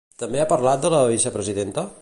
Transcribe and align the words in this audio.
També 0.21 0.39
ha 0.43 0.47
parlat 0.53 0.81
de 0.87 0.91
la 0.95 1.03
vicepresidenta? 1.13 1.89